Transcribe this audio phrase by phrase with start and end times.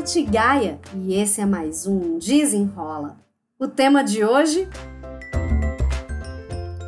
[0.00, 3.18] Nath Gaia e esse é mais um Desenrola.
[3.58, 4.66] O tema de hoje: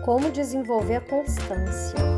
[0.02, 2.11] Como desenvolver a constância.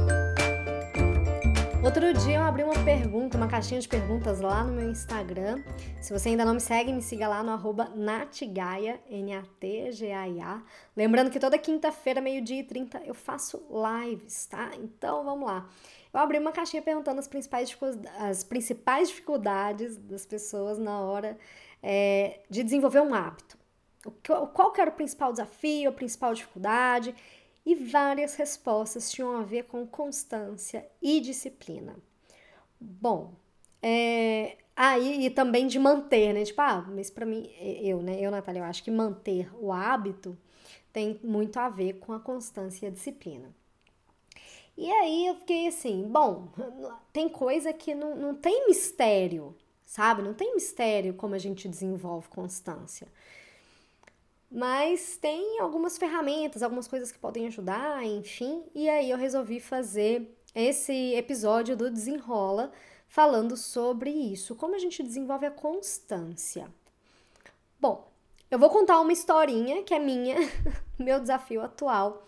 [1.85, 5.63] Outro dia eu abri uma pergunta, uma caixinha de perguntas lá no meu Instagram.
[6.01, 10.63] Se você ainda não me segue, me siga lá no arroba natgaia, N-A-T-G-A-I-A.
[10.97, 14.71] Lembrando que toda quinta-feira, meio-dia e 30, eu faço lives, tá?
[14.79, 15.69] Então vamos lá.
[16.11, 17.77] Eu abri uma caixinha perguntando as principais,
[18.19, 21.37] as principais dificuldades das pessoas na hora
[21.83, 23.59] é, de desenvolver um hábito.
[24.55, 27.15] Qual que era o principal desafio, a principal dificuldade?
[27.65, 31.97] E várias respostas tinham a ver com constância e disciplina.
[32.81, 33.35] Bom,
[33.83, 36.45] é, aí e também de manter, né?
[36.45, 37.51] Tipo, ah, mas para mim,
[37.83, 38.21] eu, né?
[38.21, 40.37] Eu, Natália, eu acho que manter o hábito
[40.93, 43.55] tem muito a ver com a constância e a disciplina.
[44.77, 46.49] E aí eu fiquei assim, bom,
[47.13, 49.57] tem coisa que não, não tem mistério,
[49.87, 50.21] sabe?
[50.23, 53.07] Não tem mistério como a gente desenvolve constância
[54.55, 58.63] mas tem algumas ferramentas, algumas coisas que podem ajudar, enfim.
[58.73, 62.71] E aí eu resolvi fazer esse episódio do Desenrola
[63.09, 66.73] falando sobre isso, como a gente desenvolve a constância.
[67.81, 68.09] Bom,
[68.49, 70.37] eu vou contar uma historinha que é minha,
[70.97, 72.25] meu desafio atual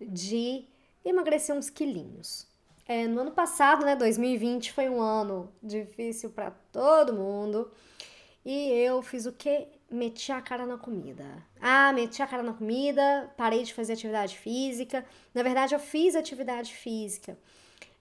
[0.00, 0.64] de
[1.04, 2.46] emagrecer uns quilinhos.
[2.86, 7.70] É, no ano passado, né, 2020, foi um ano difícil para todo mundo.
[8.42, 9.68] E eu fiz o que?
[9.90, 11.24] Meti a cara na comida.
[11.60, 15.04] Ah, meti a cara na comida, parei de fazer atividade física.
[15.34, 17.38] Na verdade, eu fiz atividade física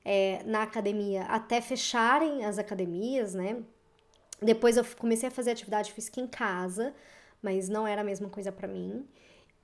[0.04, 3.64] é, na academia até fecharem as academias, né?
[4.42, 6.94] Depois eu comecei a fazer atividade física em casa,
[7.42, 9.08] mas não era a mesma coisa para mim.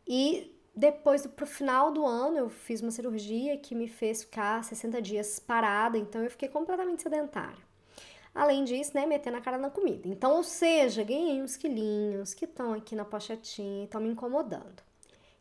[0.08, 5.02] E depois, pro final do ano, eu fiz uma cirurgia que me fez ficar 60
[5.02, 7.73] dias parada, então eu fiquei completamente sedentária.
[8.34, 10.08] Além disso, né, metendo a cara na comida.
[10.08, 14.82] Então, ou seja, ganhei uns quilinhos que estão aqui na pochetinha e estão me incomodando.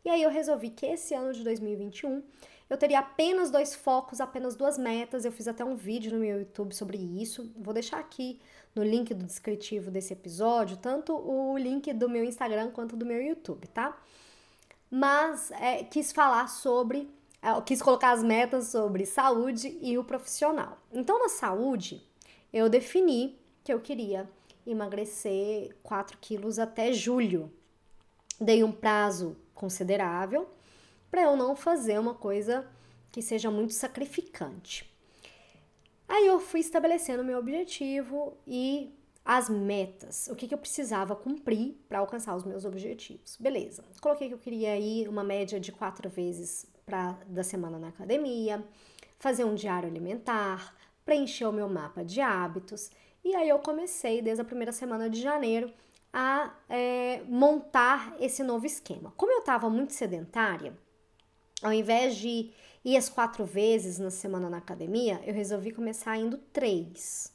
[0.05, 2.21] E aí eu resolvi que esse ano de 2021
[2.69, 5.25] eu teria apenas dois focos, apenas duas metas.
[5.25, 7.51] Eu fiz até um vídeo no meu YouTube sobre isso.
[7.55, 8.39] Vou deixar aqui
[8.73, 13.21] no link do descritivo desse episódio, tanto o link do meu Instagram quanto do meu
[13.21, 13.95] YouTube, tá?
[14.89, 17.09] Mas é, quis falar sobre,
[17.41, 20.77] é, quis colocar as metas sobre saúde e o profissional.
[20.91, 22.03] Então, na saúde,
[22.53, 24.29] eu defini que eu queria
[24.65, 27.51] emagrecer 4 quilos até julho.
[28.39, 30.47] Dei um prazo considerável
[31.09, 32.67] para eu não fazer uma coisa
[33.11, 34.91] que seja muito sacrificante.
[36.07, 38.93] Aí eu fui estabelecendo meu objetivo e
[39.25, 43.37] as metas, o que, que eu precisava cumprir para alcançar os meus objetivos.
[43.39, 47.87] Beleza, coloquei que eu queria ir uma média de quatro vezes pra, da semana na
[47.87, 48.63] academia,
[49.17, 50.75] fazer um diário alimentar,
[51.05, 52.91] preencher o meu mapa de hábitos.
[53.23, 55.71] E aí eu comecei, desde a primeira semana de janeiro,
[56.11, 59.13] a é, montar esse novo esquema.
[59.17, 60.77] Como eu estava muito sedentária,
[61.61, 62.51] ao invés de
[62.85, 67.33] ir as quatro vezes na semana na academia, eu resolvi começar indo três.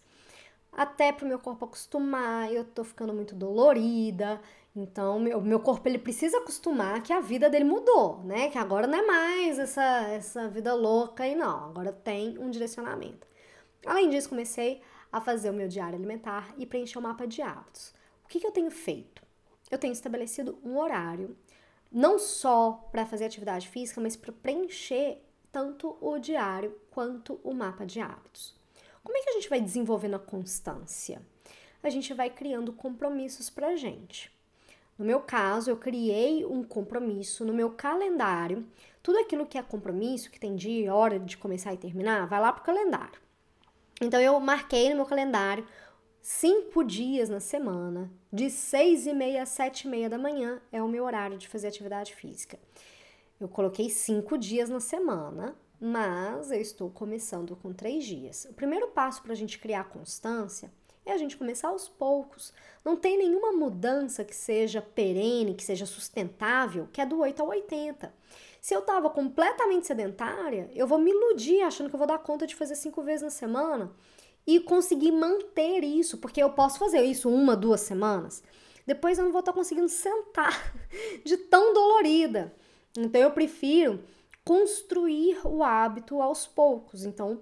[0.70, 4.40] Até para o meu corpo acostumar, eu tô ficando muito dolorida,
[4.76, 8.48] então meu, meu corpo ele precisa acostumar que a vida dele mudou, né?
[8.50, 13.26] Que agora não é mais essa, essa vida louca e não, agora tem um direcionamento.
[13.88, 17.94] Além disso, comecei a fazer o meu diário alimentar e preencher o mapa de hábitos.
[18.22, 19.22] O que, que eu tenho feito?
[19.71, 21.34] Eu tenho estabelecido um horário,
[21.91, 27.87] não só para fazer atividade física, mas para preencher tanto o diário quanto o mapa
[27.87, 28.54] de hábitos.
[29.03, 31.22] Como é que a gente vai desenvolvendo a constância?
[31.82, 34.31] A gente vai criando compromissos para a gente.
[34.99, 38.66] No meu caso, eu criei um compromisso no meu calendário.
[39.03, 42.53] Tudo aquilo que é compromisso, que tem dia, hora de começar e terminar, vai lá
[42.53, 43.27] para o calendário.
[44.00, 45.66] Então eu marquei no meu calendário
[46.22, 50.82] cinco dias na semana, de seis e meia a sete e meia da manhã é
[50.82, 52.58] o meu horário de fazer atividade física.
[53.41, 58.47] Eu coloquei cinco dias na semana, mas eu estou começando com três dias.
[58.50, 60.70] O primeiro passo para a gente criar constância
[61.05, 62.52] é a gente começar aos poucos.
[62.84, 67.49] Não tem nenhuma mudança que seja perene, que seja sustentável, que é do 8 ao
[67.49, 68.12] 80.
[68.60, 72.46] Se eu tava completamente sedentária, eu vou me iludir achando que eu vou dar conta
[72.46, 73.93] de fazer cinco vezes na semana
[74.46, 78.43] e conseguir manter isso, porque eu posso fazer isso uma, duas semanas.
[78.87, 80.75] Depois eu não vou estar conseguindo sentar
[81.25, 82.55] de tão dolorida.
[82.96, 84.02] Então eu prefiro
[84.44, 87.05] construir o hábito aos poucos.
[87.05, 87.40] Então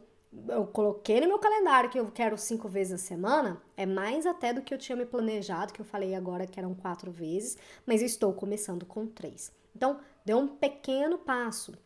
[0.49, 4.53] eu coloquei no meu calendário que eu quero cinco vezes a semana, é mais até
[4.53, 8.01] do que eu tinha me planejado, que eu falei agora que eram quatro vezes, mas
[8.01, 9.53] eu estou começando com três.
[9.77, 11.77] Então, deu um pequeno passo.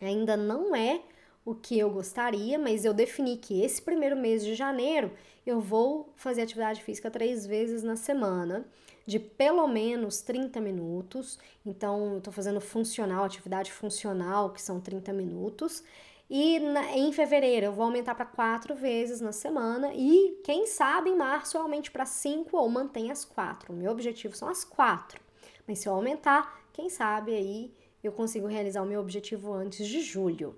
[0.00, 1.02] Ainda não é
[1.44, 5.10] o que eu gostaria, mas eu defini que esse primeiro mês de janeiro
[5.44, 8.64] eu vou fazer atividade física três vezes na semana,
[9.04, 11.40] de pelo menos 30 minutos.
[11.66, 15.82] Então, eu tô fazendo funcional, atividade funcional, que são 30 minutos.
[16.30, 21.08] E na, em fevereiro eu vou aumentar para quatro vezes na semana e quem sabe
[21.08, 23.72] em março eu aumente para cinco ou mantenha as quatro.
[23.72, 25.18] O meu objetivo são as quatro.
[25.66, 30.00] Mas se eu aumentar, quem sabe aí eu consigo realizar o meu objetivo antes de
[30.00, 30.56] julho.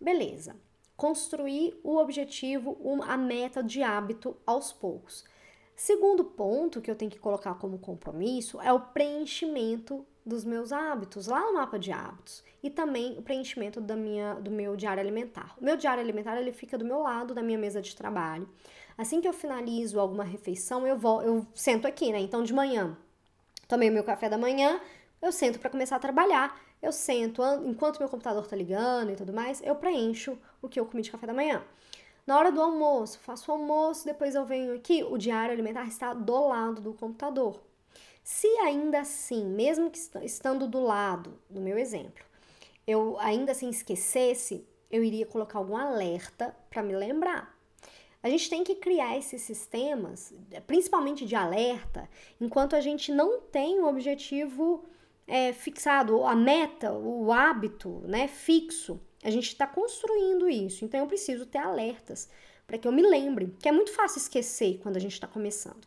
[0.00, 0.54] Beleza.
[0.96, 5.24] Construir o objetivo, a meta de hábito aos poucos.
[5.74, 11.26] Segundo ponto que eu tenho que colocar como compromisso é o preenchimento dos meus hábitos,
[11.26, 15.56] lá no mapa de hábitos, e também o preenchimento da minha, do meu diário alimentar.
[15.60, 18.48] O meu diário alimentar ele fica do meu lado da minha mesa de trabalho.
[18.96, 22.20] Assim que eu finalizo alguma refeição, eu vou, eu sento aqui, né?
[22.20, 22.96] Então de manhã,
[23.66, 24.80] tomei o meu café da manhã,
[25.20, 26.60] eu sento para começar a trabalhar.
[26.80, 30.86] Eu sento, enquanto meu computador tá ligando e tudo mais, eu preencho o que eu
[30.86, 31.62] comi de café da manhã.
[32.26, 36.14] Na hora do almoço, faço o almoço, depois eu venho aqui, o diário alimentar está
[36.14, 37.60] do lado do computador.
[38.22, 42.24] Se ainda assim, mesmo que estando do lado, no meu exemplo,
[42.86, 47.58] eu ainda assim esquecesse, eu iria colocar algum alerta para me lembrar.
[48.22, 50.32] A gente tem que criar esses sistemas,
[50.66, 52.08] principalmente de alerta,
[52.40, 54.84] enquanto a gente não tem o objetivo
[55.30, 59.00] é, fixado, a meta, o hábito né, fixo.
[59.22, 62.28] A gente está construindo isso, então eu preciso ter alertas
[62.66, 65.86] para que eu me lembre, que é muito fácil esquecer quando a gente está começando.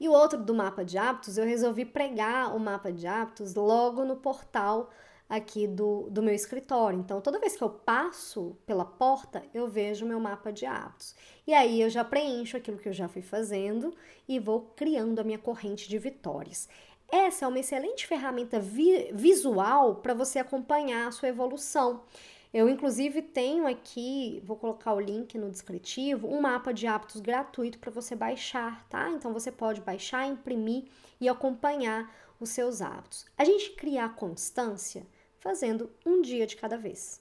[0.00, 4.04] E o outro do mapa de hábitos, eu resolvi pregar o mapa de hábitos logo
[4.04, 4.90] no portal
[5.28, 6.98] aqui do, do meu escritório.
[6.98, 11.14] Então, toda vez que eu passo pela porta, eu vejo o meu mapa de hábitos.
[11.46, 13.92] E aí eu já preencho aquilo que eu já fui fazendo
[14.26, 16.68] e vou criando a minha corrente de vitórias.
[17.10, 22.02] Essa é uma excelente ferramenta vi visual para você acompanhar a sua evolução.
[22.52, 27.78] Eu, inclusive, tenho aqui, vou colocar o link no descritivo, um mapa de hábitos gratuito
[27.78, 29.10] para você baixar, tá?
[29.10, 30.84] Então, você pode baixar, imprimir
[31.20, 33.26] e acompanhar os seus hábitos.
[33.36, 35.06] A gente cria a constância
[35.38, 37.20] fazendo um dia de cada vez.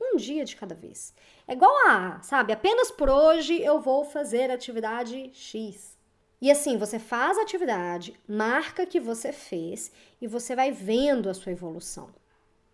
[0.00, 1.14] Um dia de cada vez.
[1.46, 5.99] É igual a, sabe, apenas por hoje eu vou fazer atividade X.
[6.40, 11.34] E assim, você faz a atividade, marca que você fez e você vai vendo a
[11.34, 12.08] sua evolução.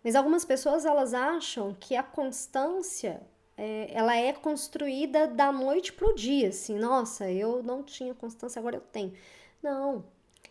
[0.03, 3.21] Mas algumas pessoas elas acham que a constância
[3.57, 8.59] é, ela é construída da noite para o dia, assim, nossa, eu não tinha constância,
[8.59, 9.13] agora eu tenho.
[9.61, 10.05] Não.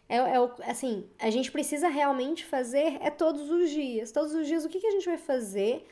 [0.08, 0.36] É, é,
[0.70, 4.12] assim, a gente precisa realmente fazer é todos os dias.
[4.12, 5.86] Todos os dias, o que, que a gente vai fazer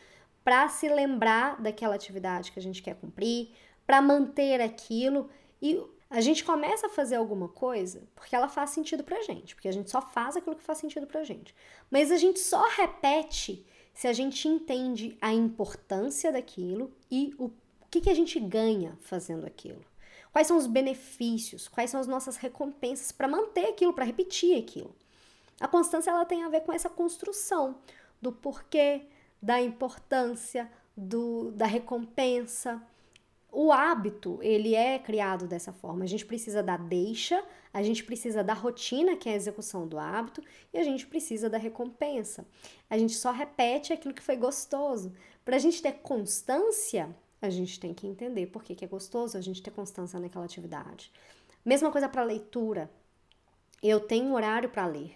[0.45, 3.51] para se lembrar daquela atividade que a gente quer cumprir,
[3.87, 5.31] para manter aquilo
[5.61, 9.69] e a gente começa a fazer alguma coisa porque ela faz sentido pra gente, porque
[9.69, 11.55] a gente só faz aquilo que faz sentido pra gente.
[11.91, 17.51] Mas a gente só repete se a gente entende a importância daquilo e o
[17.91, 19.85] que, que a gente ganha fazendo aquilo.
[20.33, 24.93] Quais são os benefícios, quais são as nossas recompensas para manter aquilo, para repetir aquilo.
[25.61, 27.77] A constância ela tem a ver com essa construção
[28.21, 29.03] do porquê,
[29.41, 32.83] da importância, do, da recompensa,
[33.55, 36.05] o hábito, ele é criado dessa forma.
[36.05, 37.43] A gente precisa da deixa,
[37.73, 40.43] a gente precisa da rotina, que é a execução do hábito,
[40.73, 42.45] e a gente precisa da recompensa.
[42.91, 45.13] A gente só repete aquilo que foi gostoso.
[45.45, 49.39] Para a gente ter constância, a gente tem que entender por que, que é gostoso
[49.39, 51.13] a gente ter constância naquela atividade.
[51.65, 52.91] Mesma coisa para leitura.
[53.83, 55.15] Eu tenho um horário para ler.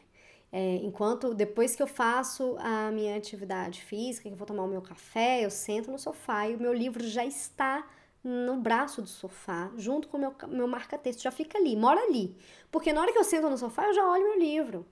[0.51, 4.69] É, enquanto depois que eu faço a minha atividade física, que eu vou tomar o
[4.69, 7.87] meu café, eu sento no sofá e o meu livro já está
[8.29, 12.37] no braço do sofá, junto com o meu, meu marca-texto, já fica ali, mora ali.
[12.71, 14.87] Porque na hora que eu sento no sofá, eu já olho meu livro.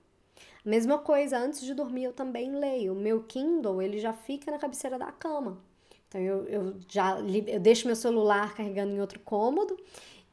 [0.65, 2.93] Mesma coisa, antes de dormir eu também leio.
[2.93, 5.61] O meu Kindle, ele já fica na cabeceira da cama.
[6.07, 9.77] Então eu, eu já eu deixo meu celular carregando em outro cômodo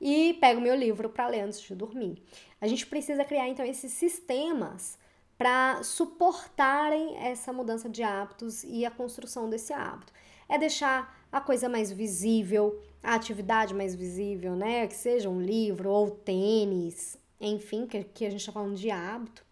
[0.00, 2.22] e pego meu livro para ler antes de dormir.
[2.60, 4.98] A gente precisa criar então esses sistemas
[5.36, 10.12] para suportarem essa mudança de hábitos e a construção desse hábito.
[10.48, 14.86] É deixar a coisa mais visível, a atividade mais visível, né?
[14.86, 19.44] Que seja um livro ou tênis, enfim, que, que a gente está falando de hábito.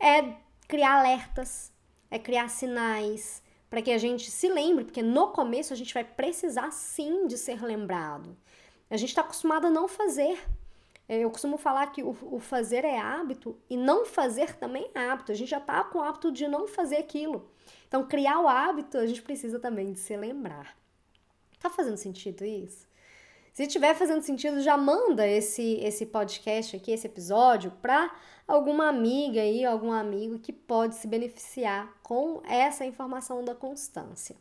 [0.00, 0.34] É
[0.66, 1.72] criar alertas,
[2.10, 6.04] é criar sinais para que a gente se lembre, porque no começo a gente vai
[6.04, 8.36] precisar sim de ser lembrado.
[8.90, 10.38] A gente está acostumado a não fazer.
[11.08, 15.30] Eu costumo falar que o, o fazer é hábito e não fazer também é hábito.
[15.30, 17.48] A gente já está com o hábito de não fazer aquilo.
[17.86, 20.76] Então, criar o hábito, a gente precisa também de se lembrar.
[21.62, 22.88] Tá fazendo sentido isso?
[23.52, 28.12] Se tiver fazendo sentido, já manda esse esse podcast aqui, esse episódio, para
[28.48, 34.34] alguma amiga aí, algum amigo que pode se beneficiar com essa informação da constância.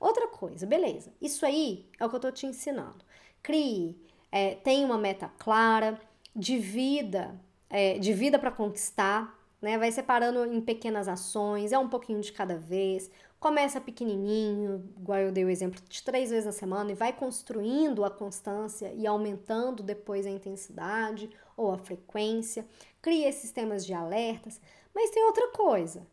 [0.00, 1.12] Outra coisa, beleza.
[1.20, 3.04] Isso aí é o que eu tô te ensinando.
[3.42, 4.00] Crie,
[4.30, 6.00] é, tenha uma meta clara,
[6.34, 7.38] divida,
[7.68, 9.76] é, divida para conquistar, né?
[9.76, 13.10] Vai separando em pequenas ações, é um pouquinho de cada vez.
[13.42, 18.04] Começa pequenininho, igual eu dei o exemplo de três vezes na semana, e vai construindo
[18.04, 22.64] a constância e aumentando depois a intensidade ou a frequência.
[23.02, 24.60] Cria sistemas de alertas.
[24.94, 26.06] Mas tem outra coisa.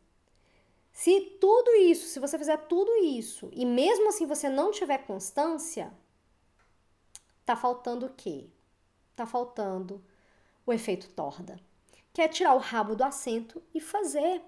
[0.92, 5.94] Se tudo isso, se você fizer tudo isso e mesmo assim você não tiver constância,
[7.46, 8.48] tá faltando o quê?
[9.16, 10.04] Tá faltando
[10.66, 11.60] o efeito torda,
[12.12, 14.42] que é tirar o rabo do assento e fazer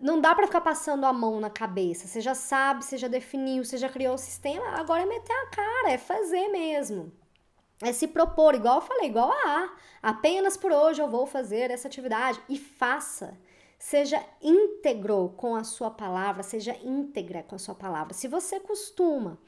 [0.00, 2.06] não dá para ficar passando a mão na cabeça.
[2.06, 5.46] Você já sabe, você já definiu, você já criou o sistema, agora é meter a
[5.46, 7.12] cara, é fazer mesmo.
[7.82, 9.70] É se propor, igual eu falei, igual a A.
[10.02, 13.36] Apenas por hoje eu vou fazer essa atividade e faça.
[13.78, 18.14] Seja íntegro com a sua palavra, seja íntegra com a sua palavra.
[18.14, 19.38] Se você costuma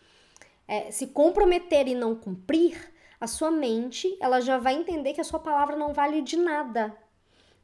[0.66, 5.24] é, se comprometer e não cumprir, a sua mente ela já vai entender que a
[5.24, 6.94] sua palavra não vale de nada.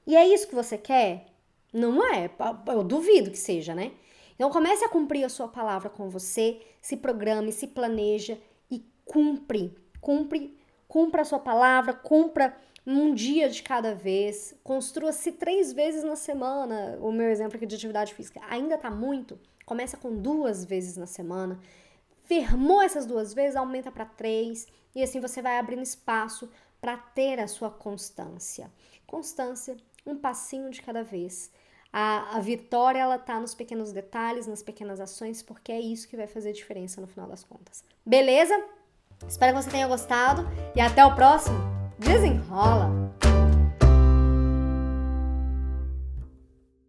[0.06, 1.33] E é isso que você quer?
[1.74, 2.30] Não é,
[2.68, 3.90] eu duvido que seja, né?
[4.36, 8.38] Então comece a cumprir a sua palavra com você, se programe, se planeja
[8.70, 15.72] e cumpre, cumpre, cumpra a sua palavra, cumpra um dia de cada vez, construa-se três
[15.72, 16.96] vezes na semana.
[17.00, 21.06] O meu exemplo aqui de atividade física ainda tá muito, começa com duas vezes na
[21.06, 21.58] semana.
[22.22, 26.48] Firmou essas duas vezes, aumenta para três e assim você vai abrindo espaço
[26.80, 28.70] para ter a sua constância.
[29.06, 29.76] Constância,
[30.06, 31.50] um passinho de cada vez.
[31.96, 36.16] A, a vitória, ela tá nos pequenos detalhes, nas pequenas ações, porque é isso que
[36.16, 37.84] vai fazer diferença no final das contas.
[38.04, 38.60] Beleza?
[39.28, 41.56] Espero que você tenha gostado e até o próximo.
[41.96, 42.90] Desenrola!